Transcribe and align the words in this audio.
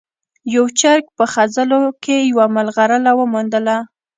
یو 0.55 0.65
چرګ 0.79 1.05
په 1.17 1.25
خځلو 1.33 1.81
کې 2.03 2.17
یوه 2.31 2.45
ملغلره 2.55 3.11
وموندله. 3.19 3.77